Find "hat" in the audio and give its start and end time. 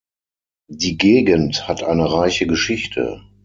1.67-1.83